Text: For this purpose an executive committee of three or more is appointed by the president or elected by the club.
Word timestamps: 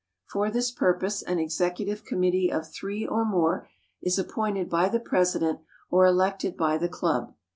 For 0.25 0.49
this 0.49 0.71
purpose 0.71 1.21
an 1.21 1.37
executive 1.37 2.03
committee 2.03 2.51
of 2.51 2.67
three 2.67 3.05
or 3.05 3.23
more 3.23 3.69
is 4.01 4.17
appointed 4.17 4.67
by 4.67 4.89
the 4.89 4.99
president 4.99 5.59
or 5.91 6.07
elected 6.07 6.57
by 6.57 6.79
the 6.79 6.89
club. 6.89 7.35